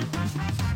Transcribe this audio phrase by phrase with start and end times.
[0.00, 0.67] Thank you.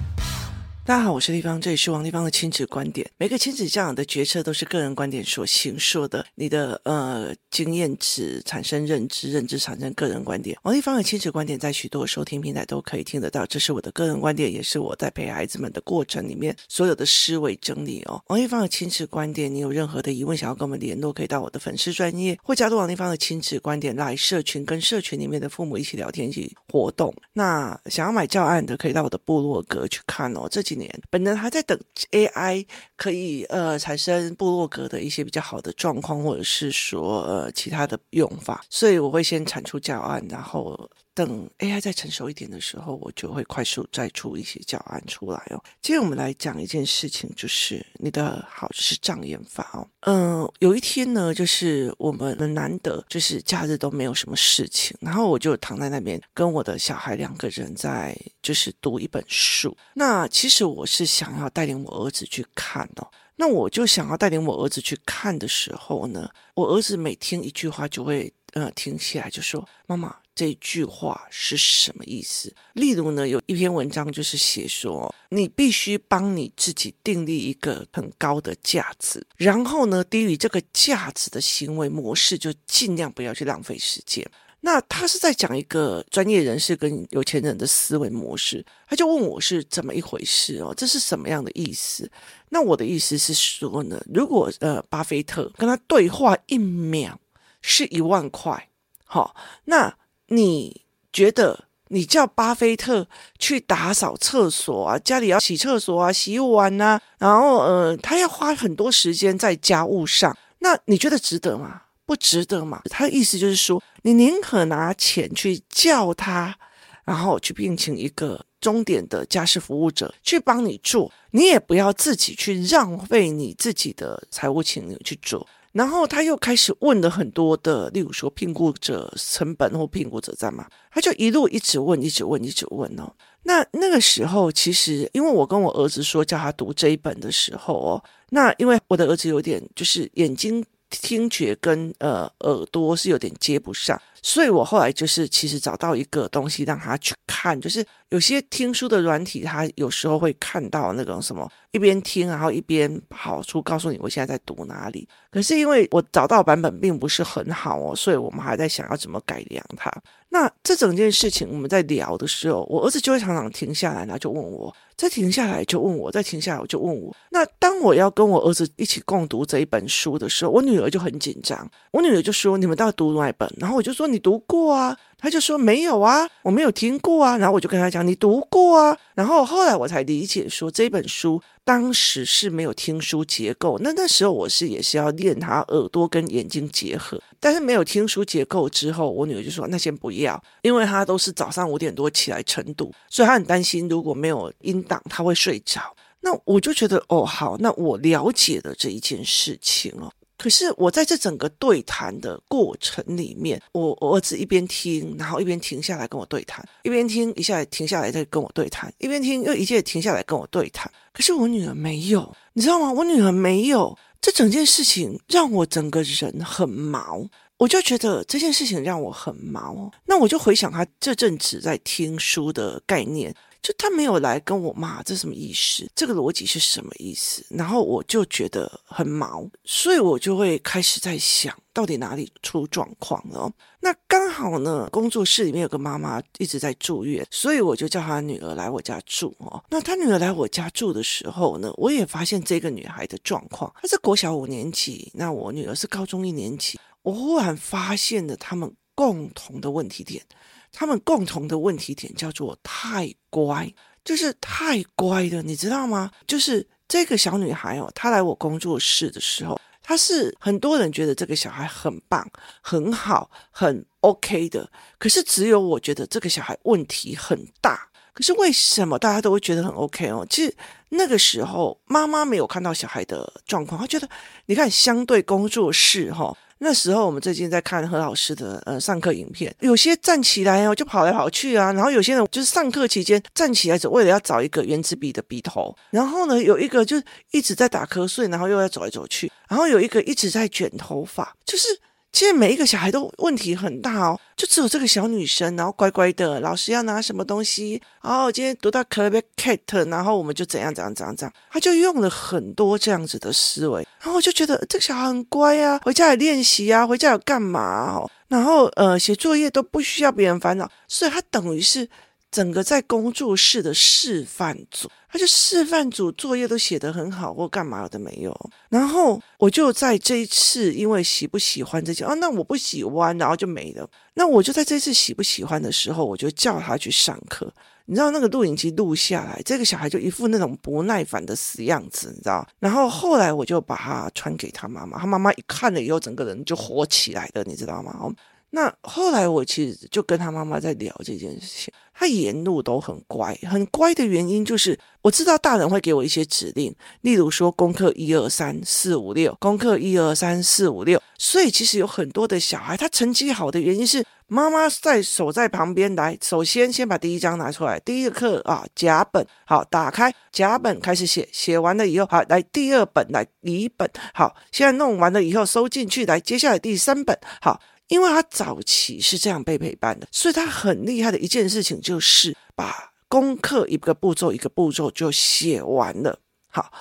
[0.85, 3.09] 大家好，我是丽芳，这里是王丽芳的亲子观点。
[3.17, 10.59] 每个亲子教养的决策都是个人观点所形塑的，你的呃经验值产生认知，认知产生个人观点。
[10.65, 18.21] 王丽芳的亲子观点在许多收听平台都可以听得到，这是我的个人观点，也是我在陪孩子们的过程里面所有的思维整理哦。
[18.27, 27.15] 王丽芳的亲子观点，你有任何的疑问想要跟我们联络，可以到我的粉丝专业或加入王丽芳的亲子观点来社群，跟社群里面的父母一起聊天，一起活动。
[27.35, 30.49] 那想要买教案的，可以到我的部落格去看哦。
[30.51, 31.79] 这几年，本人还在等
[32.11, 32.67] AI
[32.97, 40.91] 可以呃产生部落格的一些比较好的状况，或者是说呃其他的用法，所以我会先产出教案，然后。
[41.15, 45.63] 等 AI 再成熟一点的时候，我就会快速再出一些教案出来哦。
[45.83, 49.87] 今天我们来讲一件事情，就是你的好就是障眼法哦。
[50.01, 59.77] 嗯，有一天呢，就是我们难得就是假日都没有什么事情，然后我就躺在那边跟我的小孩两个人在就是读一本书。
[59.95, 63.07] 那其实我是想要带领我儿子去看哦。
[63.37, 72.55] 那我就想要带领我儿子去看的时候呢，我儿子每听一句话就会呃停下来，就说：“妈妈。”这句话是什么意思？
[72.73, 84.27] 例如呢，有一篇文章就是写说，你必须帮你自己订立一个很高的价值，然后呢，低于这个价值的行为模式就尽量不要去浪费时间。
[84.63, 92.11] 那他是在讲一个专业人士跟有钱人的思维模式，他就问我是怎么一回事哦，这是什么样的意思？
[92.49, 97.21] 那我的意思是说呢，如果呃，巴菲特跟他对话一秒
[97.61, 98.71] 是一万块，
[99.05, 99.95] 好，那。
[100.29, 103.07] 你觉得你叫巴菲特
[103.39, 111.83] 去打扫厕所啊，家里要洗厕所啊、洗碗啊，然后呃，他要花很多时间在家务上，那你觉得值得吗？
[112.07, 112.81] 不值得嘛？
[112.91, 116.57] 他的意思就是说，你宁可拿钱去叫他，
[117.05, 125.47] 然后去聘请一个终点的家事服务者去帮你做，你也不要自己去浪费你自己的财务钱去做。
[125.73, 130.67] 然后他又开始问了很多的，例如说评估者成本或评估者在吗？
[130.91, 133.11] 他就一路一直问，一直问，一直问哦。
[133.45, 144.01] 那那个时候，其实因为我跟我儿子说叫他读这一本的时候哦，那因为我的儿子有点就是眼睛听觉跟呃耳朵是有点接不上。
[144.23, 155.09] 所以我后来就是其实找到一个东西让他去看，就是有些听书的软体，他有时候会看到那种什么一边听，然后一边跑出告诉你我现在在读哪里。
[155.31, 159.93] 可是因为我找到版本并不是很好哦，所以我们还在想要怎么改良它。
[160.29, 167.15] 那这整件事情我们在聊的时候，我儿子就会常常停下来，然后就问我，再停下来就问我，再停下来我就问我。
[167.31, 174.12] 那当我要跟我儿子一起共读这一本书的时候，我女儿就很紧张，我女儿就说：“你们到底读哪一本？”然后我就说。
[174.13, 174.97] 你读过啊？
[175.19, 177.39] 他就说没有啊，我没有听过啊。
[177.39, 178.97] 然后我就跟他讲，你读过啊。
[179.15, 183.79] 然后后来我才理解说，这本书当时是没有听书结构。
[183.81, 195.81] 那那时候我是也是要练他耳朵跟眼睛结合，但是没有听书结构之后，我女儿就说那先不要，因为她都是早上五点多起来晨读，所以她很担心如果没有音档，她会睡着。
[196.25, 200.11] 那我就觉得哦好，那我了解了这一件事情哦。
[200.43, 210.91] 可是我在这整个对谈的过程里面，我我儿子一边听，然后一边停下来跟我对谈，一边听一下停下来再跟我对谈，一边听又一切停下来跟我对谈。
[211.13, 212.91] 可是我女儿没有，你知道吗？
[212.91, 217.25] 我女儿没有，这整件事情让我整个人很毛，
[217.59, 219.93] 我就觉得这件事情让我很毛。
[220.07, 223.33] 那我就回想他这阵子在听书的概念。
[223.63, 225.89] 就他没有来跟我骂，这什么意思？
[225.95, 227.47] 这个逻辑是什么意思？
[227.51, 233.49] 然后我就觉得很毛，所以我就会开始在想，到底哪里出状况了？
[233.79, 239.63] 那刚好呢，工作室里面有个妈妈一直在住院，所以我就叫她女儿来我家住哦。
[239.71, 246.81] 那她女儿来我家住的时候呢，我也发现这个女孩的状况，她是国小五年级，那我女儿是高中一年级。
[247.03, 250.25] 我忽然发现了他们共同的问题点。
[250.73, 253.73] 他们共同的问题点叫做太乖，
[254.05, 256.11] 就是太乖的，你知道吗？
[256.27, 262.27] 就是这个小女孩哦，她来我工作室的时候，她是很多人觉得这个小孩很棒、
[262.63, 267.89] 很好、很 OK 的，可是只有我觉得这个小孩问题很大。
[268.15, 270.27] 可是为什么大家都会觉得很 OK 哦？
[270.29, 270.55] 其实
[270.91, 274.09] 那个时候妈妈没有看到小孩的状况，她觉得
[274.47, 276.37] 你看相对工作室哈、哦。
[276.65, 286.97] 那时候我们最近在看何老师的呃上课影片，有些站起来哦就跑来跑去啊，然后有些人就是上课期间站起来只为了要找一个原子笔的笔头，然后呢有一个就
[287.33, 291.67] 一直在打瞌睡，然后又要走来走去，然后有一个一直在卷头发，就是
[292.13, 311.89] 其实每一个小孩都问题很大哦，就只有这个小女生，然后乖乖的，老师要拿什么东西，然后今天读到 Club Cat，然后我们就怎样怎样怎样怎样，他就用了很多这样子的思维，然后我就觉得这个小孩很乖啊，回家有练习啊，回家有干嘛哦，然后呃写作业都不需要别人烦恼，所以他等于是。
[312.33, 318.35] 整个在工作室的示范组，他就示范组作业都写得很好，或干嘛的没有。
[318.71, 323.87] 然后我就在这一次，因为喜不喜欢这些啊，那我不喜欢，然后就没了。
[324.15, 327.53] 那我就在这次喜不喜欢的时候，我就叫他去上课。
[327.85, 332.49] 你知道那个录影机录下来，这个小孩就一副那种不耐烦的死样子，你知道？
[332.61, 338.09] 然后后来我就把他传给他妈妈，他妈妈一看了以后，整个人就火起来了，你知道吗？
[338.55, 367.59] 那后来我其实就跟他妈妈在聊这件事情，他沿路都很乖，很乖的原因就是我知道大人会给我一些指令，例如说功课一二三四五六，功课一二三四五六，所以其实有很多的小孩他成绩好的原因是妈妈在守在旁边来，首先先把第一章拿出来，第一个课啊甲本好打开甲本开始写，写完了以后好来第二本来乙本好，现在弄完了以后收进去来，接下来第三本好。
[367.93, 376.19] 因为他早期是这样被陪伴的，所以他很厉害的一件事情就是把功课一个步骤一个步骤就写完了。
[376.49, 376.73] 好。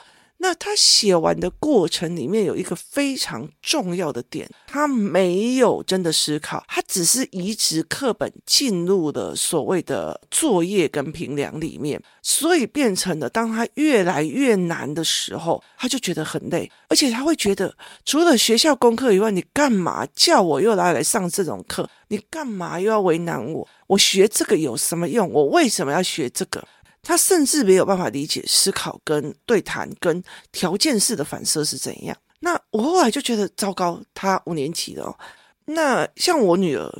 [0.43, 21.87] 那他写完的过程里面有一个非常重要的点，他没有真的思考，他只是移植课本进入了所谓的作业跟评量里面，所以变成了当他越来越难的时候，他就觉得很累，而且他会觉得除了学校功课以外，你干嘛叫我又来来上这种课？
[22.07, 23.67] 你干嘛又要为难我？
[23.85, 25.31] 我学这个有什么用？
[25.31, 26.67] 我为什么要学这个？
[27.01, 32.17] 他甚至没有办法理解思考跟对谈跟条件式的反射是怎样。
[32.39, 35.17] 那我后来就觉得糟糕，他五年级了。
[35.65, 36.91] 那像我女儿，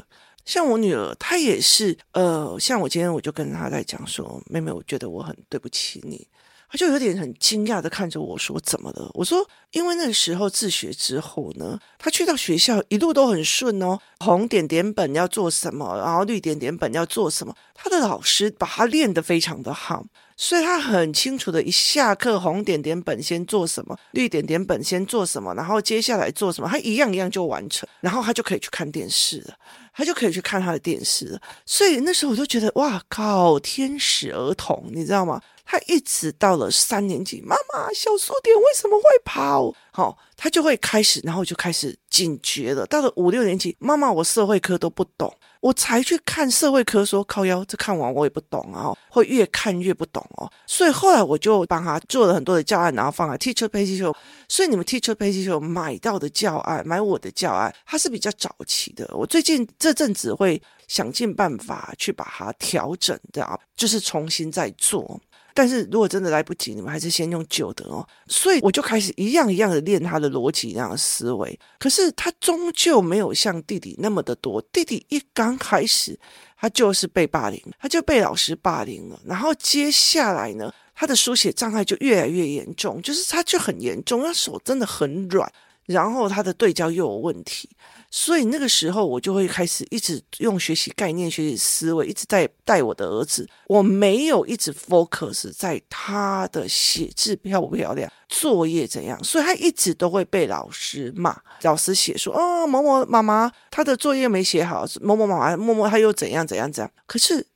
[0.45, 6.27] 像我女儿，她也是呃，像我今天我就跟她在讲说，妹妹，我觉得我很对不起你。
[6.71, 14.00] 他就有点很惊讶的看着我说：“怎么了？”我说：“因为那个时候自学之后呢，他去到学校一路都很顺哦。
[14.21, 20.06] 红点点本要做什么，然后绿点点本要做什么，他的老师把他练得非常的好，
[20.38, 29.56] 所以他很清楚的，一下课红点点本先做什么，绿点点本先做什么，然后接下来做什么，他一样一样就完成，然后他就可以去看电视了，
[29.94, 31.41] 他就可以去看他的电视了。
[31.65, 35.41] 所以那时候我就觉得，哇靠，天使儿童，你知道吗？”
[35.71, 39.73] 他一直到了三年级，妈妈，小数点为什么会跑？
[39.94, 42.85] 好、他就会开始，然后就开始警觉了。
[42.88, 50.51] 到了五六年级，妈妈，我社会科都不懂，我才去看社会科，说靠腰，这看完我也不懂啊，会越看越不懂哦。
[50.68, 54.13] 所以后来我就帮他做了很多的教案，然后放在 Teacher Page Show。
[54.50, 59.09] 所以你们 Teacher Page Show 买到的教案，买我的教案，它是比较早期的。
[59.13, 65.18] 我最近这阵子会想尽办法去把它调整的，就是重新再做。
[65.53, 68.07] 但是如果真的来不及，你们还是先用旧的哦。
[68.27, 71.59] 所以我就开始一样一样的练他的逻辑，那样的思维。
[71.80, 74.62] 可是他终究没有像弟弟那么的多。
[74.71, 76.18] 弟弟一刚开始，
[76.57, 79.19] 他就是被霸凌，他就被老师霸凌了。
[79.25, 85.51] 然后接下来呢，他的书写障碍就越来越严重，就是他就很严重，他手真的很软，
[85.86, 87.69] 然后他的对焦又有问题。
[88.13, 93.48] 所以那个时候，我就会开始一直用学习概念、学习思维，一直在带我的儿子。
[93.68, 101.40] 我没有一直 focus 在他的写字漂不漂亮、作业怎样，所以他一直都会被老师骂。
[101.61, 106.92] 老师写说：“哦，某某妈妈，他的作业没写好。”某某妈妈，某某他又怎样怎样怎样。
[107.06, 107.47] 可是。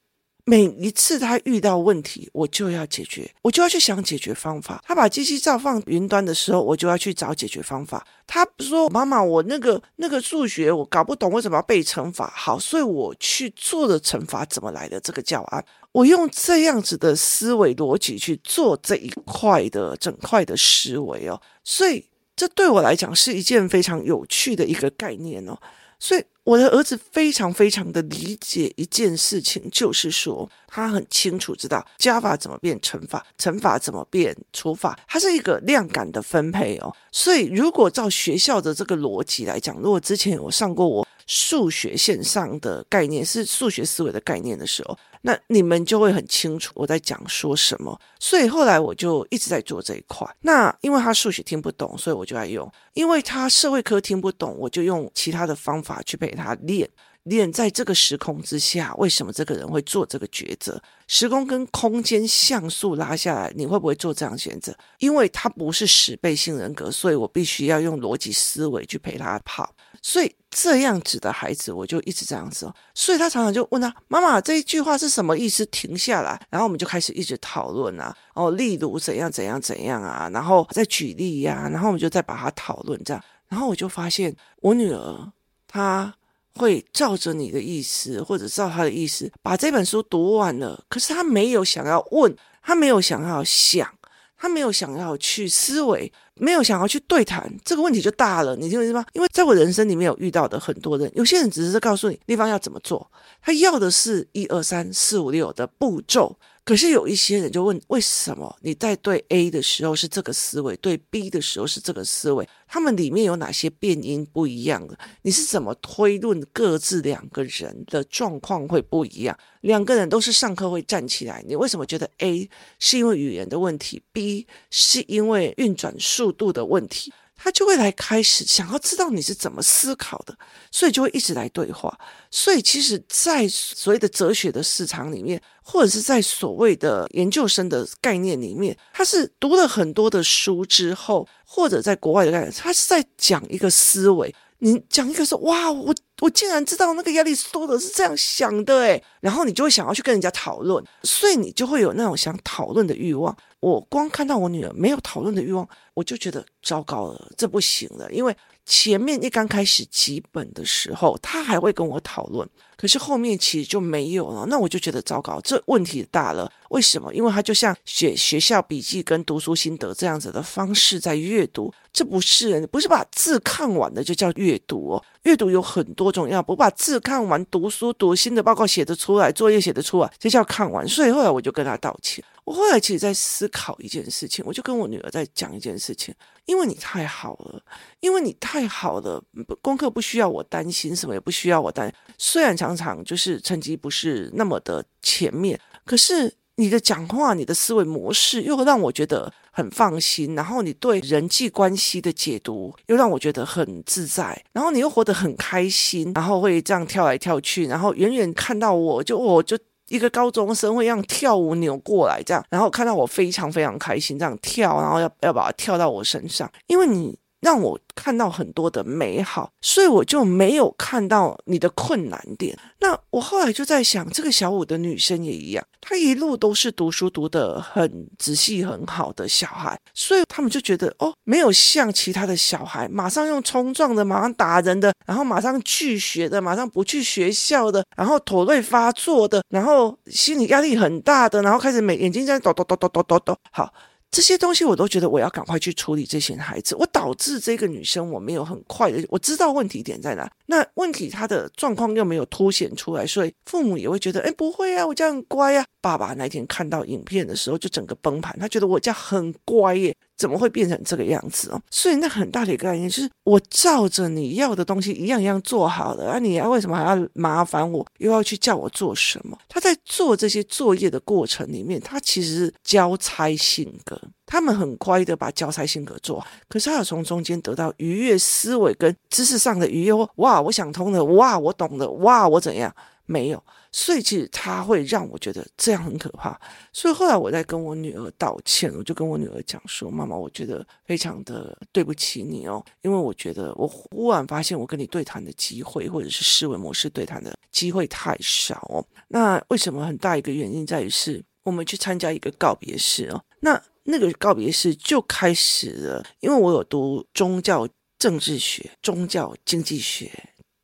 [0.48, 4.80] 每一次他遇到问题，我就要解决，我就要去想解决方法。
[4.86, 8.06] 他把机器照放云端的时候，我就要去找解决方法。
[8.28, 21.42] 他说：“妈妈，我那个那个数学我搞不懂，为什么要背乘法？”好，所以我去做的乘法怎么来的这个教案，我用这样子的思维逻辑去做这一块的整块的思维哦。
[21.64, 25.58] 所以这对我来讲是一件非常有趣的一个概念哦。
[26.00, 26.24] 所以。
[26.46, 36.96] 我的儿子非常非常的理解一件事情，就是说他很清楚知道加法怎么变乘法，乘法怎么变除法，它是一个量感的分配哦。
[37.12, 44.96] 所以如果照学校的这个逻辑来讲，如果之前有上过我数学线上的概念，是数学思维的概念的时候。
[45.28, 50.28] 那你们就会很清楚我在讲说什么，所以后来我就一直在做这一块。
[50.42, 56.88] 那因为他数学听不懂，所以我就爱用；因为他社会科听不懂，我就用其他的方法去陪他练
[57.24, 57.52] 练。
[57.52, 60.80] 在这个时空之下，为什么这个人会做这个抉择？
[61.08, 64.78] 时空跟空间像素拉下来，你会不会做这样选择？
[65.00, 69.74] 因为他不是十倍性人格，所以我必须要用逻辑思维去陪他跑。
[70.08, 72.72] 所以这样子的孩子，我就一直这样子。
[72.94, 75.66] 所以他常常就问他妈妈这一句话是什么意思？
[75.66, 83.24] 停下来，然后我们就开始一直讨论啊，哦，例如怎样怎样怎样啊，然后再举例呀，然后我们就再把它讨论这样。
[83.48, 85.32] 然后我就发现我女儿
[85.68, 86.14] 她
[86.54, 93.92] 会照着你的意思，或者照她的意思把这本书读完了，可是她没有想要问，她没有想要想。
[94.38, 98.56] 他没有想要去思维，没有想要去对谈，这个问题就大了。
[98.56, 99.06] 你听我意思吗？
[99.14, 103.10] 因为在我人生里面有遇到的很多人，有些人只是告诉你对方要怎么做，
[103.42, 106.38] 他要的是一二三四五六的步骤。
[106.66, 112.50] 可是有一些人就问：为什么你在对 A 的时候是这个思维，对 B 的时候是这个思维？
[112.68, 114.98] 他们里面有哪些变因不一样的？
[115.22, 119.38] 你是怎么推论各自两个人的状况会不一样？
[119.62, 127.14] 两个人都是上课会站起来，你为什么觉得 A 是因为语言的问题，B 是因为运转速度的问题？
[127.36, 130.36] 他就会来开始想要知道你是怎么思考的，
[130.72, 131.96] 所以就会一直来对话。
[132.32, 144.34] 所以其实，在所谓的哲学的市场里面，或者是在所谓的研究生的概念里面，他是读了很多的书之后，或者在国外的概念，他是在讲一个思维。
[144.60, 153.36] 你讲一个说，哇，我我竟然知道那个亚里士多德是这样想的诶，然后你就会想要去跟人家讨论，所以你就会有那种想讨论的欲望。
[153.60, 158.12] 我光看到我女儿没有讨论的欲望，我就觉得糟糕了，这不行了。
[158.12, 158.36] 因为
[158.66, 164.46] 前面一刚开始几本的时候，他还会跟我讨论，可是后面其实就没有了。
[164.48, 166.52] 那我就觉得糟糕，这问题大了。
[166.70, 167.14] 为什么？
[167.14, 175.04] 因为他就像写学校笔记跟读书心得这样子的方式在阅读，这不是不是把字看完的就叫阅读哦。
[175.24, 180.86] 阅读有很多种样，不把字看完，读书读新的报告写得出来，作业写得出来，这叫看完。
[180.88, 182.24] 所以后来我就跟他道歉。
[182.44, 186.14] 我后来其实在思考一件事情，我就跟我女儿在讲一件事事情，
[186.46, 187.62] 因为你太好了，
[188.00, 189.24] 因为你太好了，
[189.62, 191.96] 功课不需要我担心，什么也不需要我担心。
[192.18, 209.56] 虽然常常就是成绩不是那么的前面，可是你的讲话、你的思维模式又让我觉得很放心，然后你对人际关系的解读又让我觉得很自在，然后你又活得很开心，然后会这样跳来跳去，然后远远看到我就我就。
[209.90, 217.18] 一个高中生会让跳舞扭过来这样，然后看到我非常非常开心这样跳，然后要要把它跳到我身上，因为你。
[217.42, 222.58] 让我看到很多的美好，所以我就没有看到你的困难点。
[222.80, 243.74] 那我后来就在想，这个小五的女生也一样，她一路都是读书读得很仔细、很好的小孩，所以他们就觉得哦，没有像其他的小孩，马上用冲撞的，马上打人的，然后马上拒学的，马上不去学校的，然后妥瑞发作的，然后心理压力很大的，然后开始每眼睛在抖抖抖抖抖抖抖，好。
[244.16, 255.66] 这些东西我都觉得我要赶快去处理这些孩子，我导致这个女生我没有很快的，我知道问题点在哪，那问题他的状况又没有凸显出来，所以父母也会觉得，哎，不会啊，我家很乖啊。
[255.82, 259.96] 爸爸那天看到影片的时候就整个崩盘，他觉得我家很乖耶。
[260.18, 261.62] 怎么会变成这个样子哦？
[261.70, 269.38] 所以那很大的一个概念就是，我照着你要的东西一样一样做好了，啊，你为什么还要麻烦我，又要去叫我做什么？
[269.50, 279.94] 他在做这些作业的过程里面，他其实是交差性格，他们很乖的把交差性格做，可是他要从中间得到愉悦思维跟知识上的愉悦。
[280.16, 282.74] 哇，我想通了，哇，我懂了，哇，我怎样？
[283.06, 283.44] 没有。
[283.72, 286.40] 所以其实他会让我觉得这样很可怕，
[286.72, 298.84] 所以后来我在跟我女儿道歉，我就跟我女儿讲说：“妈妈，我觉得非常的对不起你哦，因为我觉得我忽然发现我跟你对谈的机会，或者是思维模式对谈的机会太少哦。
[299.10, 299.86] 那为什么？
[299.86, 310.12] 很大一个原因在于是我们去参加一个告别式哦，那那个告别式就开始了，因为我有读宗教政治学、宗教经济学。”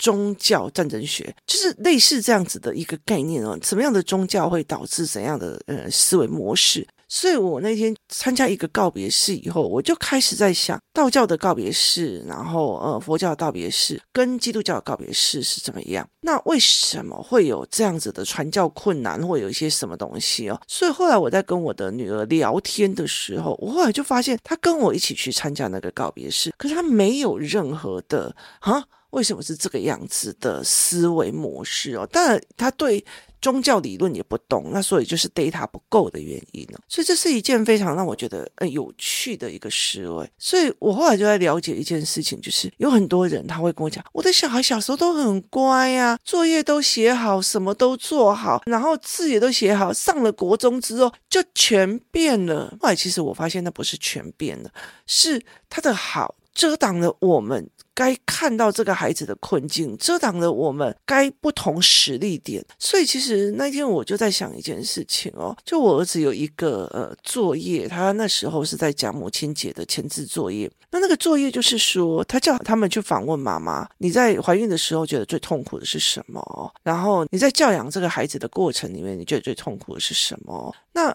[0.01, 6.88] 宗教战争学就是类似这样子的一个概念哦，什么样的宗教会导致怎样的呃思维模式？
[7.13, 16.08] 所以我那天参加一个告别式以后，我就开始在想，道教的告别式，然后呃佛教的告别式跟基督教的告别式是怎么样？
[16.22, 20.58] 那为什么会有这样子的传教困难，或有一些什么东西哦？
[20.70, 28.82] 所以后来我在跟我的女儿聊天的时候，我后来就发现，她跟我一起去参加那个告别式，可是她没有任何的啊。
[29.12, 32.08] 为什么是这个样子的思维模式哦？
[32.12, 33.03] 当然，他对
[33.41, 36.80] 宗教理论也不懂，那所以就是 data 不够的原因呢。
[36.88, 40.30] 所以这是一件非常让我觉得呃有趣的一个思维。
[40.38, 52.77] 所以我后来就在了解一件事情，就是有很多人他会跟我讲，我的小孩小时候都很乖呀，作业都写好，什么都做好，然后字也都写好，上了国中之后就全变了。
[52.80, 54.72] 后来其实我发现那不是全变了，
[55.08, 56.36] 是他的好。
[56.53, 57.70] 遮挡了我们。
[57.93, 62.65] 该看到这个孩子的困境，遮挡了我们该不同实力点。
[62.79, 70.72] 所以其实那天我就在想一件事情哦，就我儿子有一个呃作业，他那时候是在讲母亲节的前置作业。
[70.89, 76.74] 那那个作业就是说，他叫他们去访问妈妈，你在怀孕的时候觉得最痛苦的是什么？
[76.84, 80.74] 然后你在教养这个孩子的过程里面，你觉得最痛苦的是什么？
[80.93, 81.13] 那。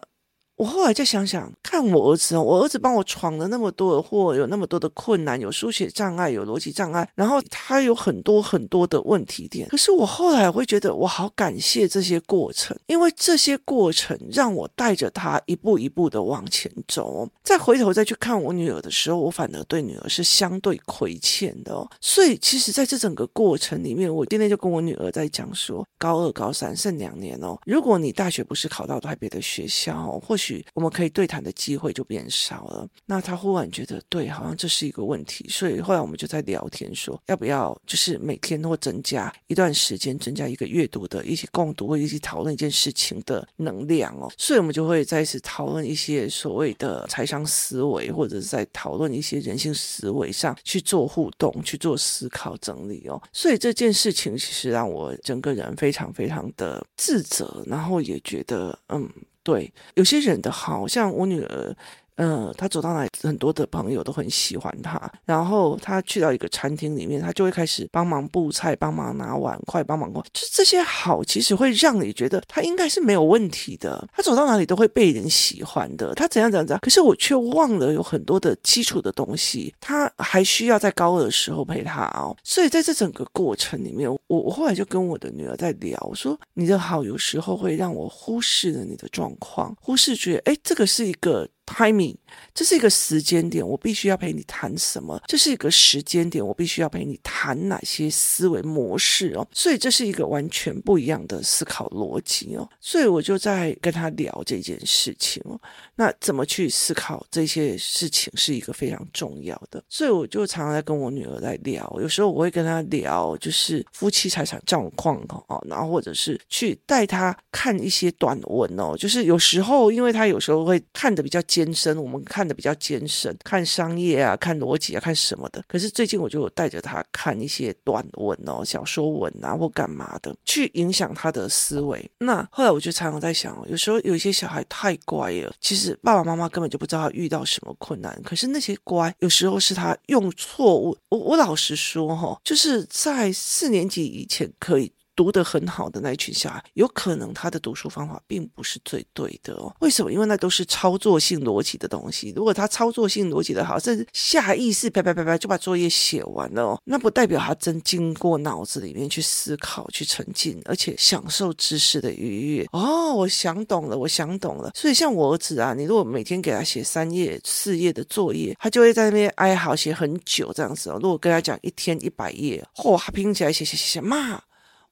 [0.57, 9.69] 我后来再想想，看我儿子哦，我儿子帮我闯了那么多的祸，有那么多的困难，有书写障碍，有逻辑障碍，然后他有很多很多的问题点。
[9.69, 17.29] 可是我后来会觉得，我好感谢这些过程，因为这些过程让我带着他一步一步的往前走。
[17.45, 21.87] 再回头再去看我女儿的时候，我反而对女儿是相对亏欠的哦。
[22.01, 30.46] 所以其实在这整个过程里面，我今天就跟我女儿在讲说，高二、高三剩两年哦，如果你大学不是考到台北的学校，或许。
[30.75, 32.89] 我们可以对谈的机会就变少了。
[33.07, 35.47] 那他忽然觉得，对，好像这是一个问题。
[35.49, 44.31] 所以后来我们就在聊天说，要不要就是每天或增加一段时间，增加一个阅读的一起共读或一起讨论一件事情的能量哦。
[44.37, 53.21] 所以我们就会再次讨论一些所谓的财商思维，或者是在讨论一些人性思维上去做互动、去做思考整理哦。
[53.33, 59.09] 所以这件事情其实让我整个人非常非常的自责，然后也觉得嗯。
[59.47, 61.77] 对，有些人的好像我女儿。
[62.17, 65.01] 嗯，他走到哪里，很多的朋友都很喜欢他。
[65.25, 70.23] 然后他去到一个餐厅里面，他就会开始帮忙布菜、帮忙拿碗筷、帮忙过。
[70.33, 74.09] 就这些好，其实会让你觉得他应该是没有问题的。
[74.13, 76.15] 他走到哪里都会被人喜欢的。
[76.15, 82.35] 他怎样怎样怎样，可是我却忘了有很多的基础的东西，他还需要在高二的时候陪他哦。
[82.43, 91.47] 所以在这整个过程里面，我我后来就跟我的女儿在聊，我说你的好有时候会让我忽视了你的状况，忽视觉得哎，这个是一个。
[91.67, 92.15] Timing，
[92.55, 95.21] 这是一个时间点，我必须要陪你谈什么？
[95.27, 99.47] 这是一个时间点，我必须要陪你谈哪些思维模式哦？
[99.53, 102.67] 所以这是一个完全不一样的思考逻辑哦。
[102.81, 105.61] 所以我就在跟他聊这件事情哦。
[105.97, 109.83] 那怎么去思考这些事情是一个非常重要的。
[109.89, 121.43] 所以我就常常在跟我女儿在聊，有时候我会跟她聊，就是夫妻财产状况哦，然后或者是去带她看一些短文哦，就是有时候因为她有时候会看得比较。
[121.57, 125.65] 艰深，我们看的比较艰深，看商业啊，看逻辑啊，看什么的。
[125.67, 132.11] 可是最近我就有带着他看一些短文哦，小说文啊，或干嘛的，去影响他的思维。
[132.19, 138.21] 那后来我就常常在想，有时候有一些小孩太乖了，其实爸爸妈妈根本就不知道他遇到什么困难。
[138.23, 140.95] 可是那些乖，有时候是他用错误。
[141.09, 144.93] 我我老实说哈，就是在四年级以前可以。
[145.17, 149.75] 读得很好的那一群小孩，有可能他的读书方法并不是最对的哦。
[149.81, 150.13] 为什么？
[150.13, 152.33] 因为那都是操作性逻辑的东西。
[152.37, 162.67] 如果他操作性逻辑的好，甚至下意识啪啪啪啪就把作业写完了哦，那不代表他真经过脑子里面去思考、去沉浸，而且享受知识的愉悦。
[162.73, 164.71] 哦，我想懂了，我想懂了。
[164.75, 170.99] 所以像我儿子啊，你如果每天给他写三页、四页的作业，他就会在那边哀嚎写很久这样子哦。
[171.03, 174.43] 如果跟他讲一天一百页，嚯，他拼起来写写写写，妈。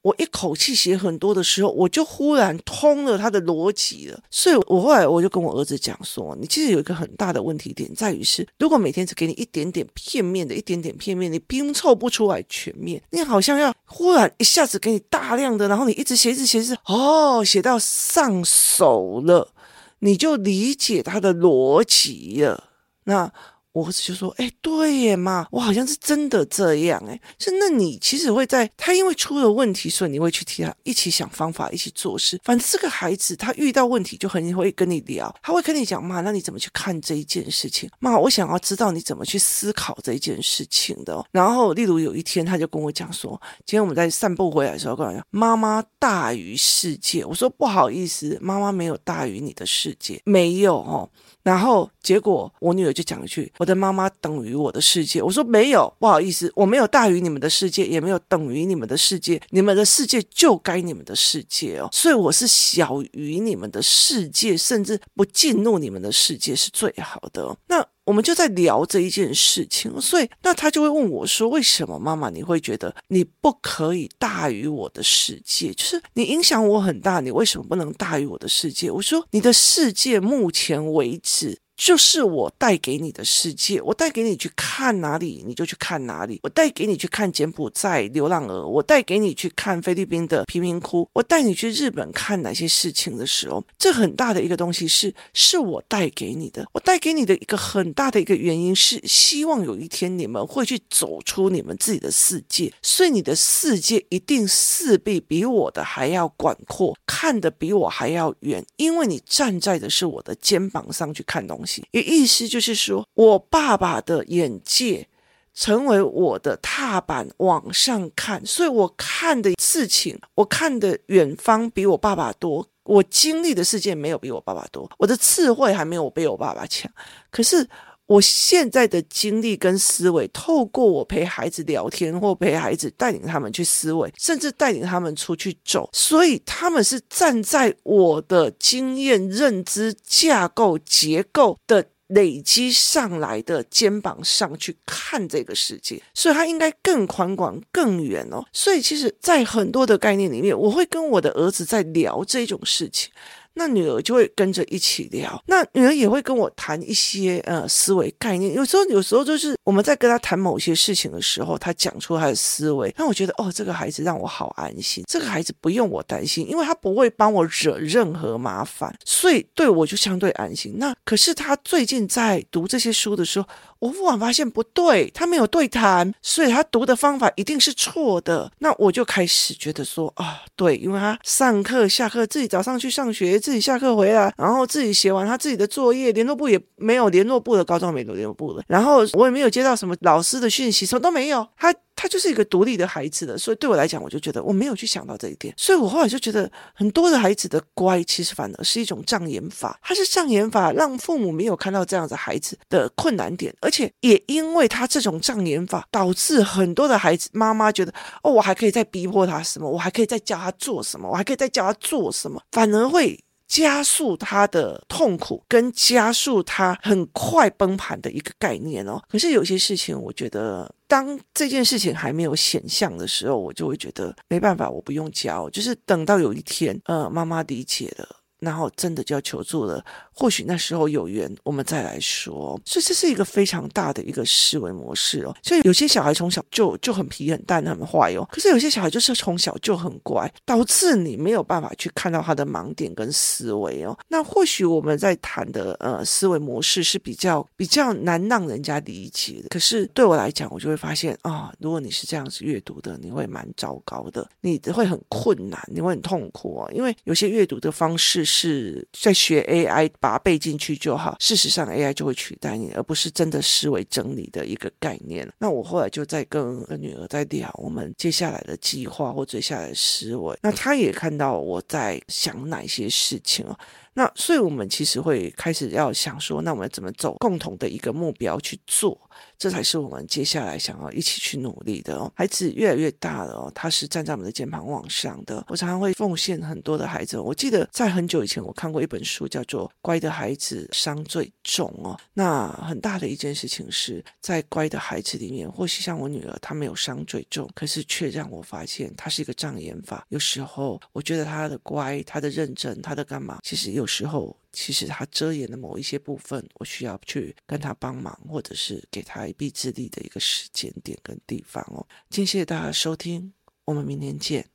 [0.04, 4.20] 我一口气写很多的时候，我就忽然通了他的逻辑了。
[4.30, 13.00] 所以，我后来我就跟我儿子讲说：“你其实有一个很大的问题点，在于是，如果每天只给你一点点片面的、一点点片面，你拼凑不出来全面。
[13.12, 19.54] 你好像要忽然一下子给你大量的，然后你一直写、一直写、一直哦，写到上手了，
[20.00, 22.64] 你就理解他的逻辑了。
[23.04, 23.32] 那。”
[23.74, 32.40] 我儿子就说：“哎，对耶，妈，我好像是真的这样，哎，是那你其实会在他因为出了问题，所以你会去替他一起想方法，一起做事。
[32.44, 37.90] 反正这个孩子他遇到问题就很会跟你聊，他会跟你讲，妈，那你怎么去看这一件事情？
[37.98, 41.24] 妈，我想要知道你怎么去思考这一件事情的。
[41.32, 43.30] 然后，例如有一天他就跟我讲说，
[43.66, 47.24] 今天我们在散步回来的时候，跟我讲，妈妈大于世界。
[47.24, 51.10] 我说不好意思，妈妈没有大于你的世界，没有哦。”
[51.44, 59.40] 然后结果，我女儿就讲一句：“我的妈妈等于我的世界。”我说：“没有，不好意思，我没有大于你们的世界，也没有等于你们的世界。
[59.50, 67.86] 你们的世界就该你们的世界哦，所以我是小于你们的世界，甚至不进入你们的世界是最好的。”那。
[68.04, 75.72] 我们就在聊这一件事情，所以那他就会问我说：“为什么妈妈你会觉得你不可以大于我的世界？
[75.72, 86.38] 就是你影响我很大，你为什么不能大于我的世界？”我说：“你的世界目前为止就是我带给你的世界，我带给你去看哪里，你就去看哪里。
[86.44, 96.64] 我带给你去看柬埔寨流浪儿，我带给你去看菲律宾的贫民窟，我带你去日本看哪些事情的时候，这很大的一个东西是是我带给你的。
[96.72, 111.63] 我带给你的一个很大的一个原因是，希望有一天你们会去走出你们自己的世界，所以你的世界一定势必比我的还要广阔，看得比我还要远，因为你站在的是我的肩膀上去看东西。
[111.92, 115.08] 也意思就是说，我爸爸的眼界
[115.54, 126.90] 成为我的踏板往上看，所以我看的事情，我看的远方比我爸爸多，我经历的世界没有比我爸爸多，我的智慧还没有比我爸爸强，
[127.30, 127.68] 可是。
[128.06, 148.44] 我现在的经历跟思维，透过我陪孩子聊天，或陪孩子带领他们去思维，甚至带领他们出去走，所以他们是站在我的经验、认知、架构、结构的累积上来的肩膀上去看这个世界，所以他应该更宽广、更远哦。
[148.52, 153.10] 所以其实，在很多的概念里面，我会跟我的儿子在聊这种事情。
[153.56, 158.52] 那女儿就会跟着一起聊，那女儿也会跟我谈一些呃思维概念。
[158.52, 170.74] 有时候，有时候就是我们在跟她谈某些事情的时候，她讲出她的思维，那我觉得哦，这个孩子让我好安心，这个孩子不用我担心，因为他不会帮我惹任何麻烦，所以对我就相对安心。
[170.78, 173.46] 那可是他最近在读这些书的时候，
[173.78, 178.50] 我忽然发现不对，他没有对谈，所以他读的方法一定是错的。
[178.58, 183.38] 那我就开始觉得说啊，对，因为他上课下课自己早上去上学。
[183.44, 191.46] 自己下课回来，然后自己写完他自己的作业，联络簿也没有联络簿的，高中没有联络簿的，然后我也没有接到什么老师的讯息，什么都没有。
[191.58, 213.20] 他他就是一个独立的孩子的，所以对我来讲，我就觉得我没有去想到这一点，所以我后来就觉得很多的孩子的乖，其实反而是一种障眼法，他是障眼法，让父母没有看到这样子孩子的困难点，而且也因为他这种障眼法，导致很多的孩子妈妈觉得哦，我还可以再逼迫他什么，我还可以再教他做什么，我还可以再教他做什么，反而会。
[213.46, 219.00] 加速他的痛苦，跟加速他很快崩盘的一个概念哦。
[219.08, 228.23] 可是有些事情，我觉得当这件事情还没有显象的时候，我就会觉得没办法，我不用教，就是等到有一天，呃，妈妈理解了。
[228.44, 232.60] 然后真的就要求助了，或许那时候有缘，我们再来说。
[232.64, 235.34] 所以这是一个非常大的一个思维模式哦。
[235.42, 243.96] 所以有些小孩从小就就很皮很蛋很坏哦，可是有些小孩就是从小就很乖，导致你没有办法去看到他的盲点跟思维哦。
[244.08, 249.48] 那或许我们在谈的呃思维模式是比较比较难让人家理解的。
[249.48, 258.24] 可是对我来讲，我就会发现啊，如果你是这样子阅读的，你会蛮糟糕的，你会很困难，你会很痛苦哦，因为有些阅读的方式。
[258.34, 261.16] 是在学 AI，把它背进去就好。
[261.20, 265.30] 事实上，AI 就会取代你，而不是真的思维整理的一个概念。
[265.38, 270.36] 那我后来就在跟女儿在聊我们接下来的计划或接下来的思维。
[270.42, 273.56] 那她也看到我在想哪些事情哦。
[273.94, 279.00] 那所以我们其实会开始要想说，那我们怎么走共同的一个目标去做？
[279.38, 282.10] 这才是我们接下来想要一起去努力的哦。
[282.16, 285.44] 孩子越来越大了哦，他是站在我们的肩膀往上的。
[285.48, 287.18] 我常常会奉献很多的孩子。
[287.18, 291.98] 我记得在很久以前，我看过一本书，叫做《乖的孩子伤最重》哦。
[292.14, 300.04] 那很大的一件事情是在乖的孩子里面，或许像我女儿，她没有伤最重，可是却让我发现她是一个障眼法。
[300.08, 304.34] 有时候我觉得她的乖、她的认真、她的干嘛，其实有有时候。
[304.56, 311.84] 其实他遮掩的某一些部分，我需要去跟他帮忙，或者是给他一臂之力的一个时间点跟地方哦。
[312.10, 313.32] 谢谢大家收听，
[313.64, 314.48] 我们明天见。